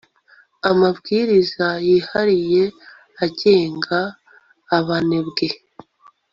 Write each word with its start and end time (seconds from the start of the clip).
amabwiriza 0.69 1.67
yihariye 1.87 2.63
agenga 3.25 3.99
abanebwe 4.77 5.47